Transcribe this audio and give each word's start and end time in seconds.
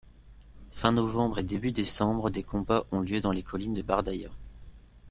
Fin 0.71 0.93
novembre 0.93 1.37
et 1.37 1.43
début 1.43 1.71
décembre, 1.71 2.31
des 2.31 2.41
combats 2.41 2.87
ont 2.91 3.01
lieu 3.01 3.21
dans 3.21 3.29
les 3.31 3.43
collines 3.43 3.75
de 3.75 3.83
Bardaya. 3.83 4.29